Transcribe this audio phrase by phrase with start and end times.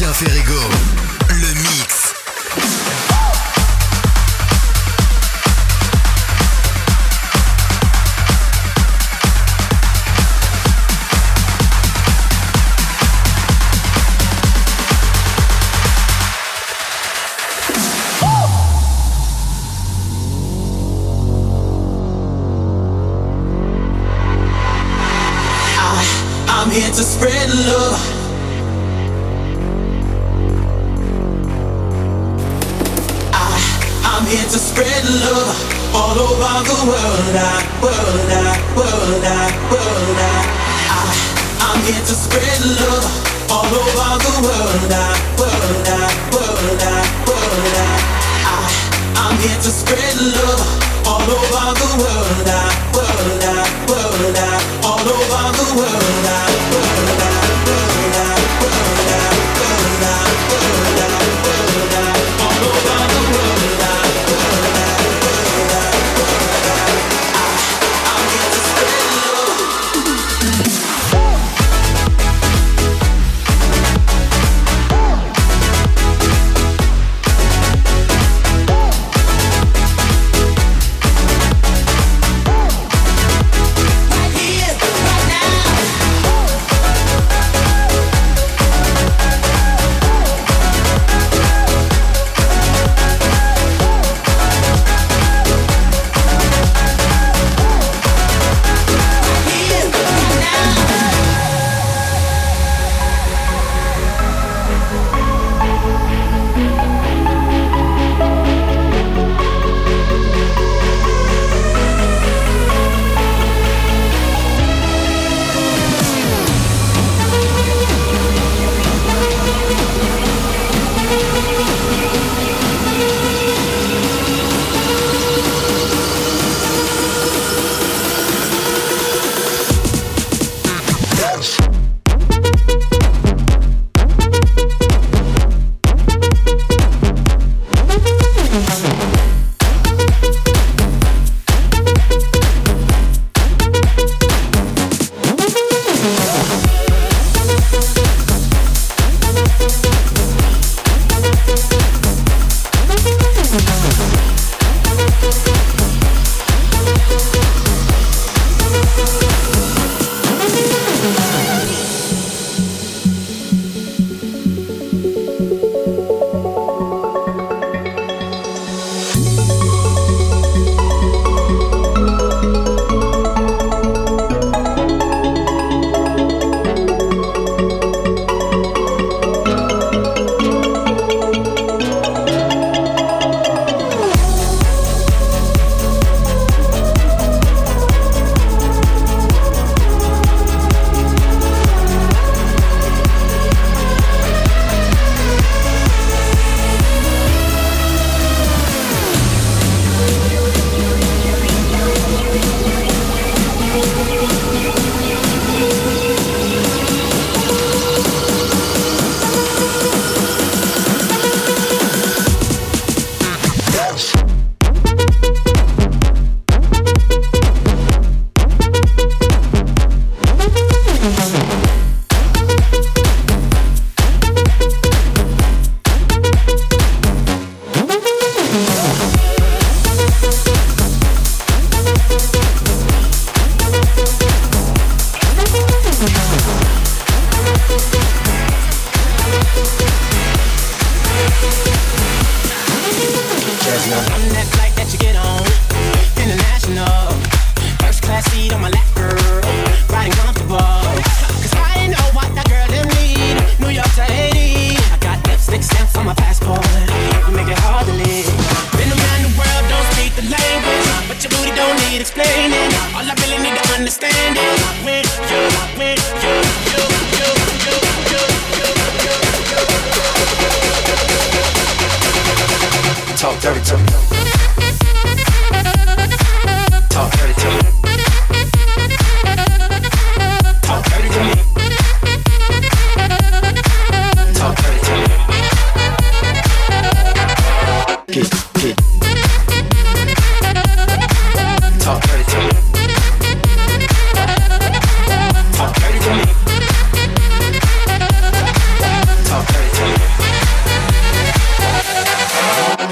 [0.00, 0.40] Talk dirty
[1.28, 2.89] to me.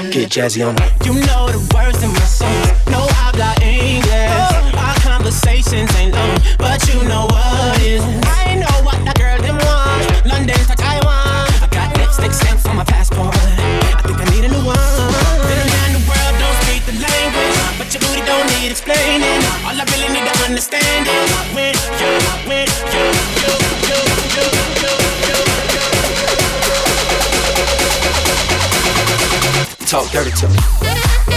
[0.07, 0.89] Get jazzy on it.
[1.05, 2.71] You know the words in my songs.
[2.87, 4.31] No habla English.
[4.31, 4.79] Oh.
[4.79, 8.01] Our conversations ain't long, but you know what is.
[8.23, 10.25] I know what that girl them want.
[10.25, 11.51] London to Taiwan.
[11.61, 13.35] I got lipstick stamps on my passport.
[13.35, 14.79] I think I need a new one.
[15.45, 19.43] Been around the world, don't speak the language, but your booty don't need explaining.
[19.67, 21.75] All I really need to understand is when
[29.89, 31.28] Talk dirty to me.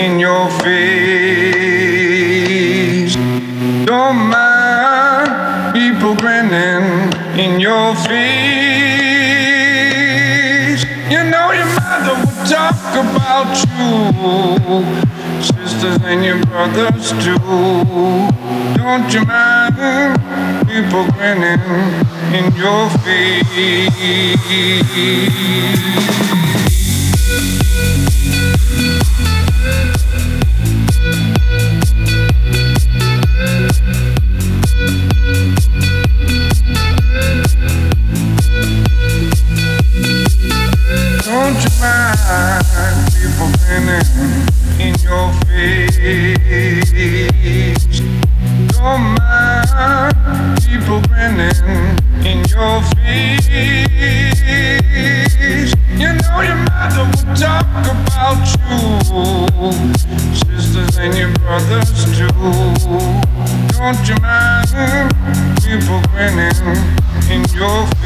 [0.00, 1.60] In your face?
[3.84, 8.40] Don't mind people grinning in your face.
[11.12, 13.92] You know your mother would talk about you,
[15.42, 17.38] sisters and your brothers too.
[18.80, 20.16] Don't you mind
[20.66, 21.64] people grinning
[22.38, 24.40] in your face?
[43.10, 44.06] People grinning
[44.78, 46.90] in your face?
[48.70, 51.58] Don't mind people grinning
[52.24, 53.50] in your face.
[55.98, 59.72] You know your mother talk about you,
[60.38, 62.28] sisters and your brothers too.
[63.74, 65.10] Don't you mind
[65.64, 66.58] people grinning
[67.28, 67.99] in your face.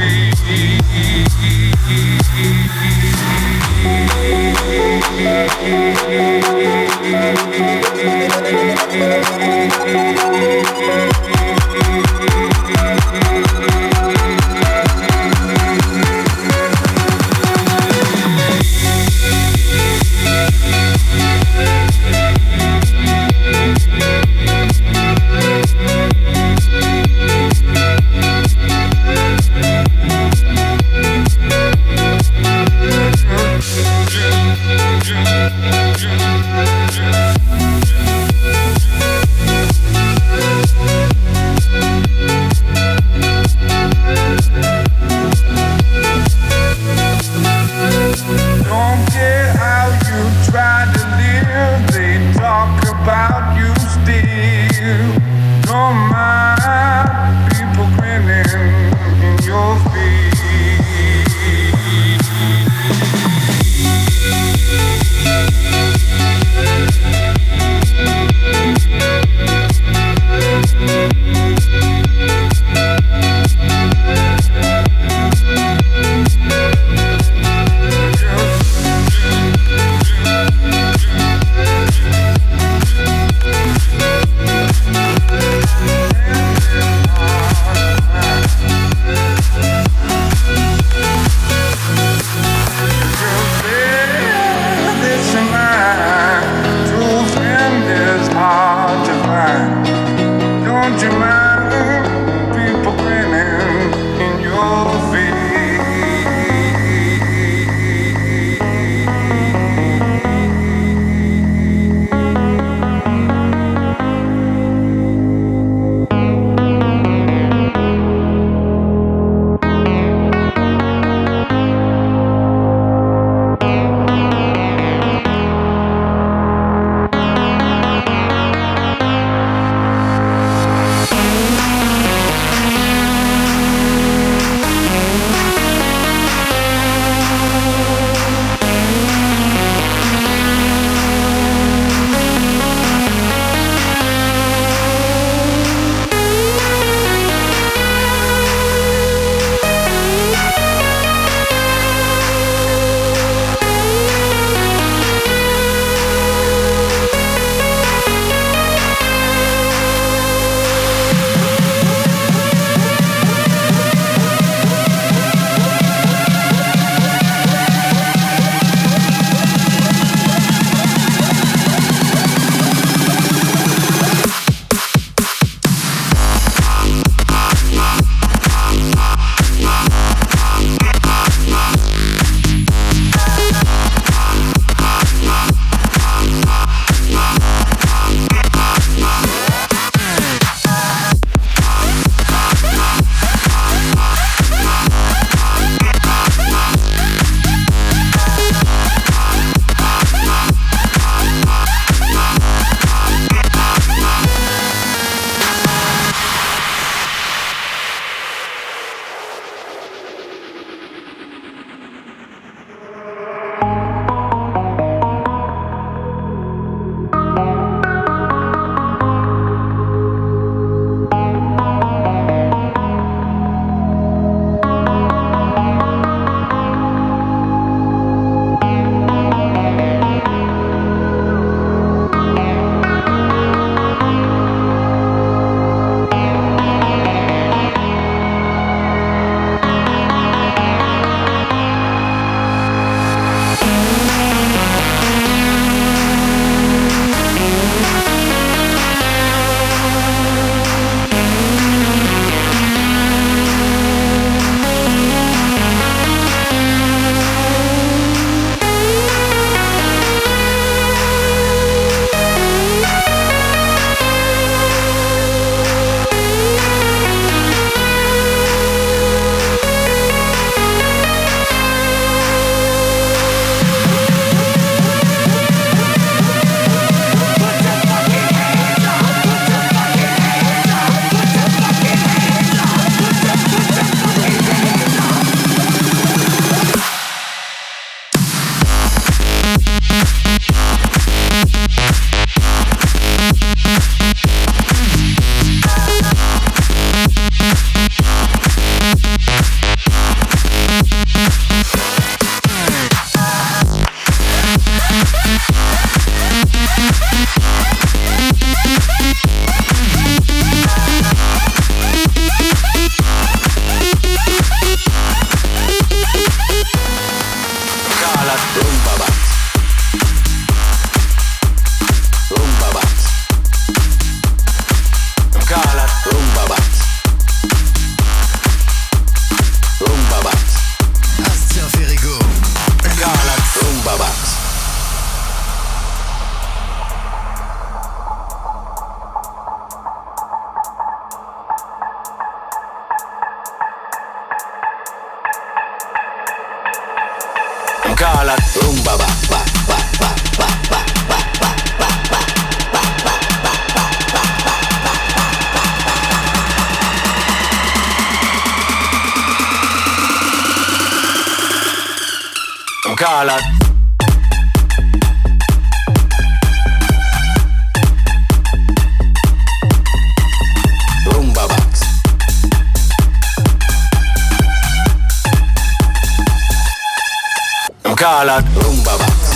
[377.94, 378.44] como calan.
[378.54, 379.30] Rumba bass.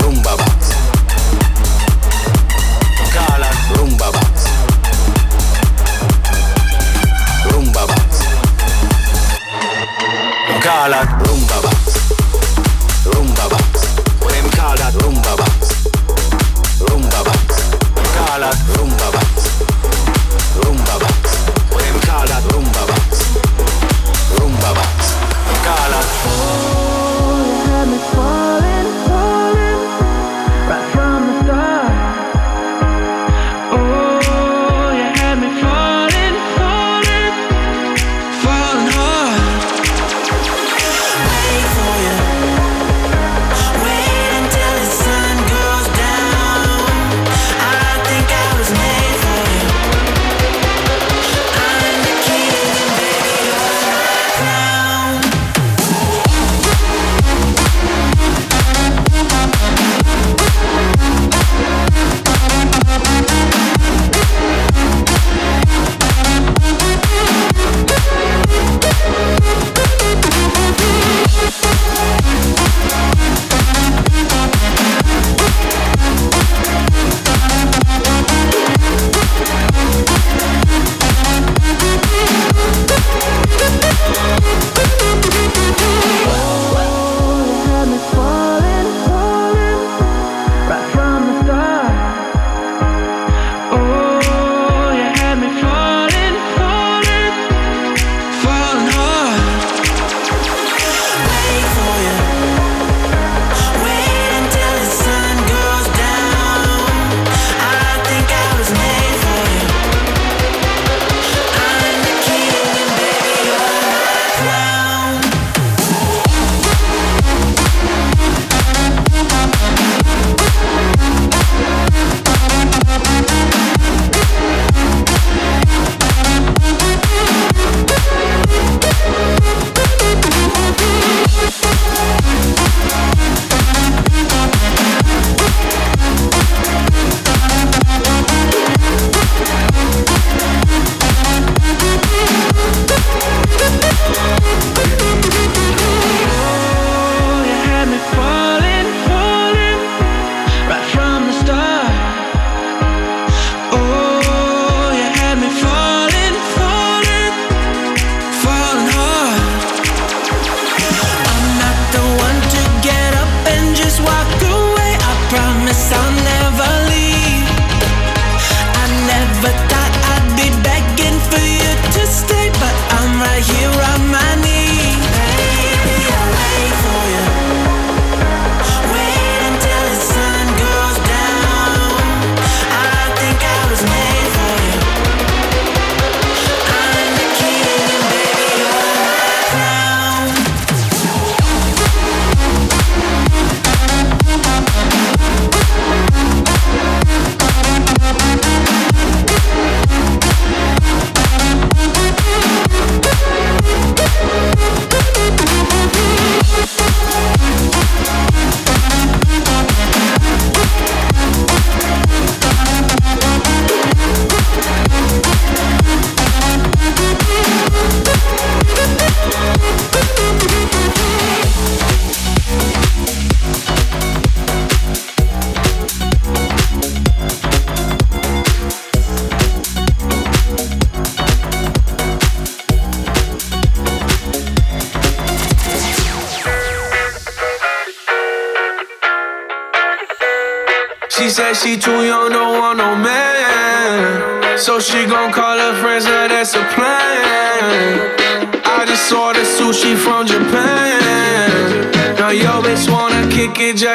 [0.00, 0.74] Rumba bass.
[3.12, 3.56] Calan.
[3.76, 4.44] Rumba bass.
[7.50, 8.24] Rumba bass.
[10.62, 11.27] Calan.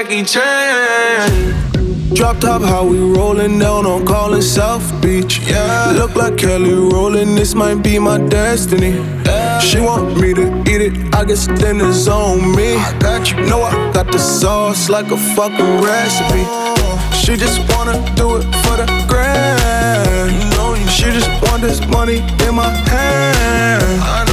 [0.03, 2.13] Jackie Chan.
[2.13, 5.39] Drop top, how we rolling down on Collins South Beach.
[5.47, 7.37] Yeah, look like Kelly Rowland.
[7.37, 8.97] This might be my destiny.
[9.25, 9.59] Yeah.
[9.59, 11.15] She want me to eat it.
[11.15, 12.75] I guess dinner's on me.
[12.75, 13.45] I got you.
[13.45, 16.43] Know I got the sauce like a fucking recipe.
[17.15, 20.89] She just wanna do it for the grand.
[20.89, 24.32] She just want this money in my hand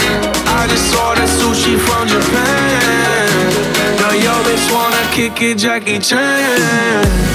[0.61, 3.49] I just ordered sushi from Japan.
[3.97, 7.31] Now yo bitch wanna kick it, Jackie Chan.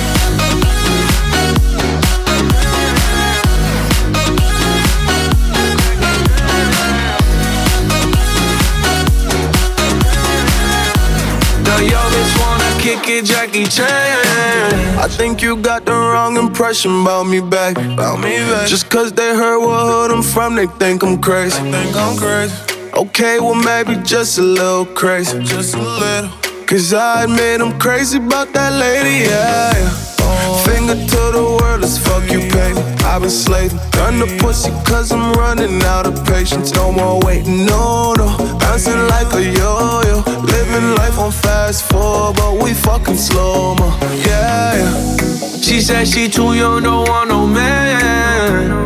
[12.78, 14.98] kick it, Jackie Chan.
[14.98, 17.76] I think you got the wrong impression about me back.
[17.76, 18.68] About me back.
[18.68, 21.60] Just cause they heard what hood I'm from, they think I'm crazy.
[21.64, 22.75] They think I'm crazy.
[22.96, 25.38] Okay, well maybe just a little crazy.
[25.44, 26.30] Just a little.
[26.66, 29.74] Cause I admit I'm crazy about that lady, yeah.
[30.64, 32.80] Finger to the world, let's fuck you, baby.
[33.04, 33.78] I've been slaving.
[33.90, 36.72] Done the pussy cause I'm running out of patience.
[36.72, 38.34] No more waiting, no, no.
[38.60, 40.22] Bouncing like a yo yo.
[40.40, 43.94] Living life on fast forward, but we fucking slow mo.
[44.24, 45.60] Yeah, yeah.
[45.60, 48.85] She said she too young, don't want no man.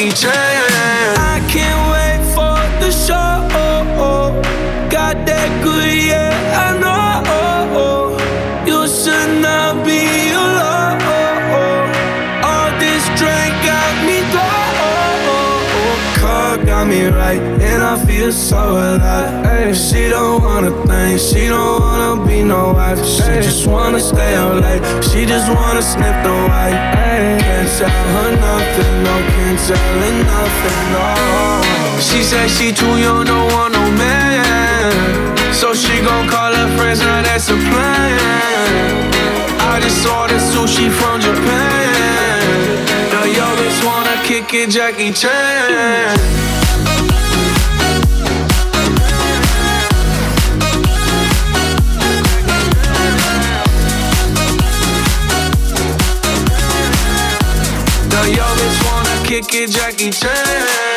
[0.00, 0.32] Jackie Chan.
[0.32, 1.89] I can't
[17.10, 19.46] right, and I feel so alive.
[19.46, 23.04] Ay, she don't wanna think, she don't wanna be no wife.
[23.04, 26.78] She just wanna stay up late, she just wanna sniff the white.
[27.04, 32.00] Ay, can't tell her nothing, no, can't tell her nothing, no.
[32.00, 34.92] She said she too young, don't want no man.
[35.52, 39.10] So she gon' call her friends, now that's a plan.
[39.72, 42.80] I just ordered sushi from Japan.
[43.12, 46.39] Now yo bitch wanna kick it, Jackie Chan.
[59.42, 60.89] Kick it, Jackie Chan.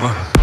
[0.00, 0.39] Bye.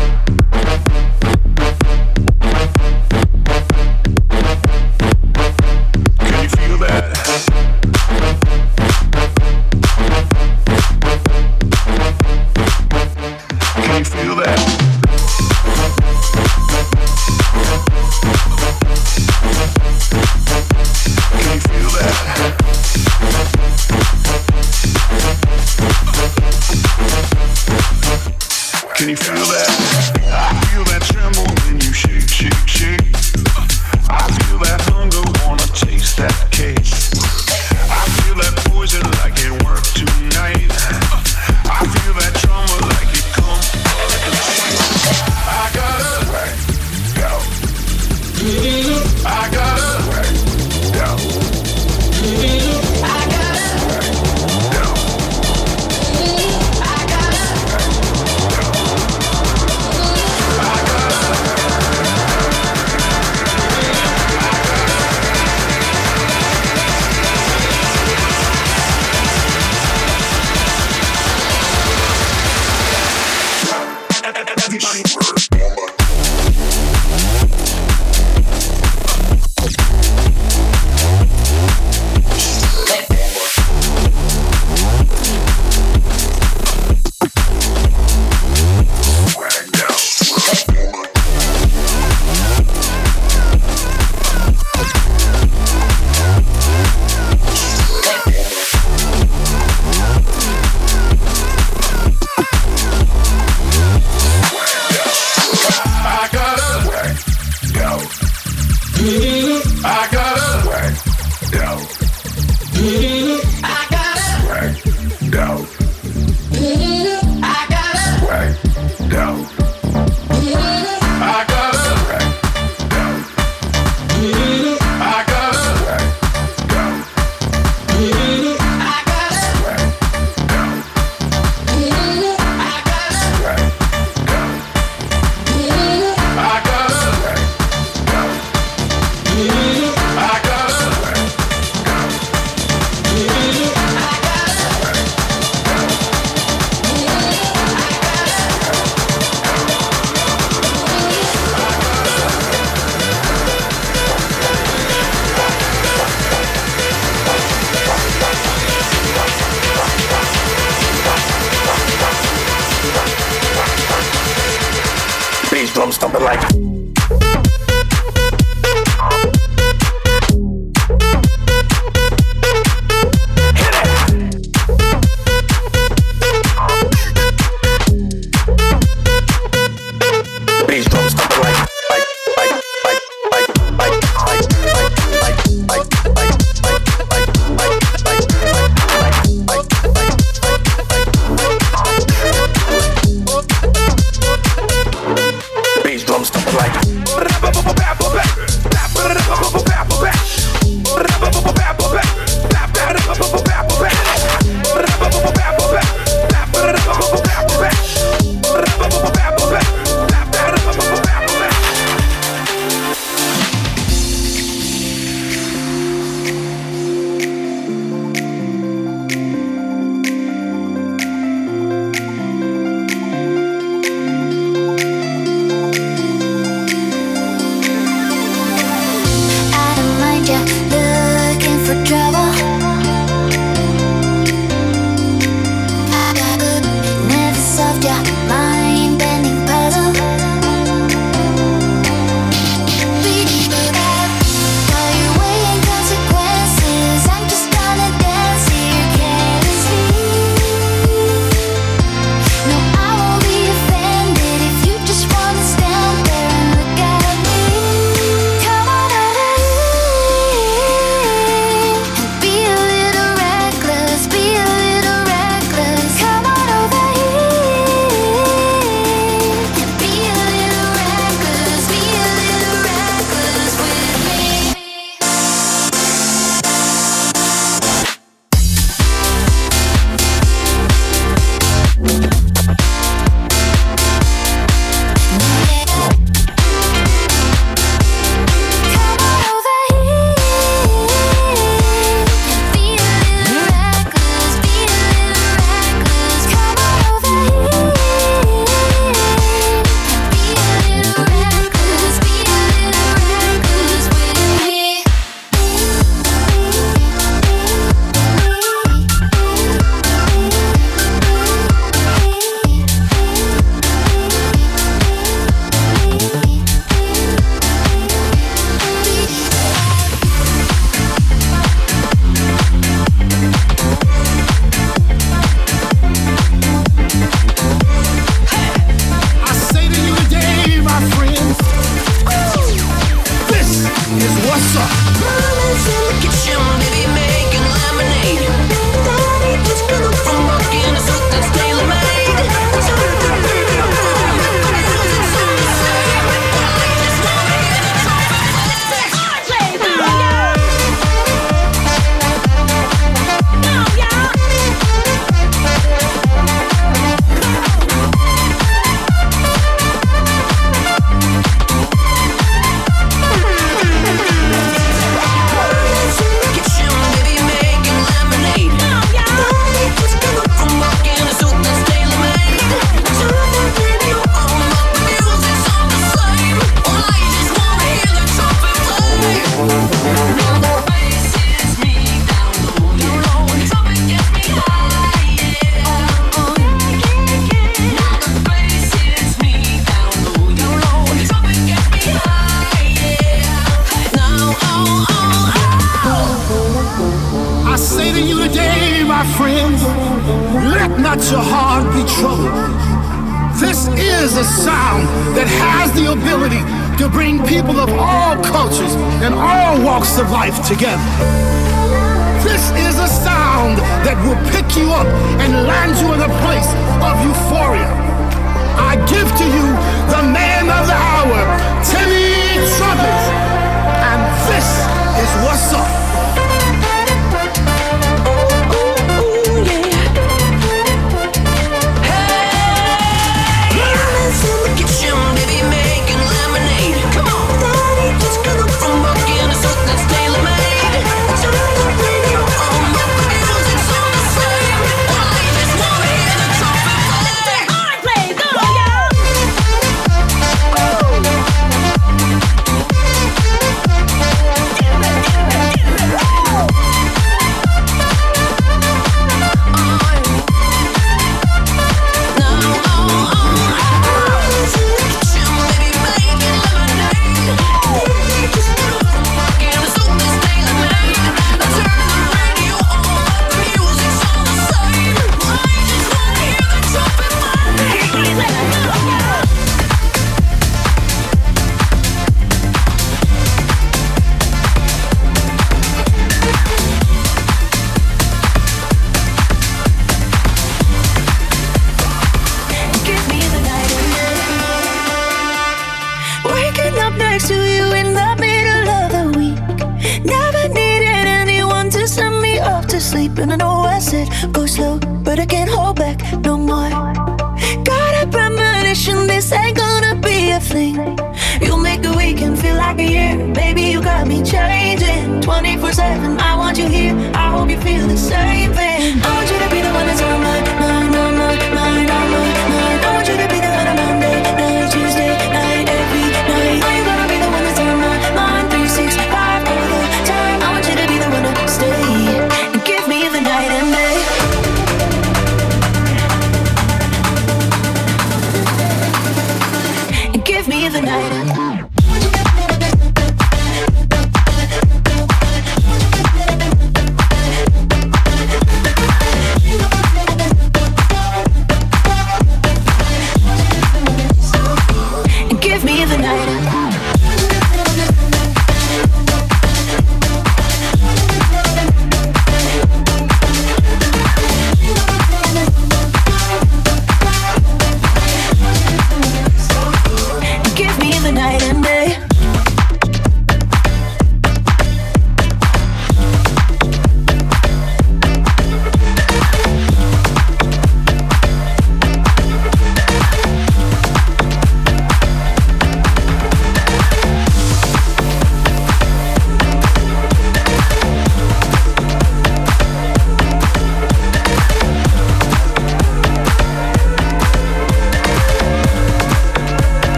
[166.17, 166.66] for life.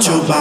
[0.00, 0.35] Something